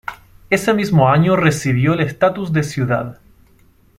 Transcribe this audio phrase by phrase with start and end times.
[0.49, 3.19] Ese mismo año recibió el estatus de ciudad.